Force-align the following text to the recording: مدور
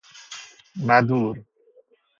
مدور 0.87 1.45